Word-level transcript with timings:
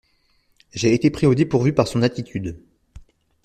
J'ai 0.73 0.95
été 0.95 1.11
pris 1.11 1.27
au 1.27 1.35
dépourvu 1.35 1.73
par 1.73 1.87
son 1.87 2.01
attitude. 2.01 2.59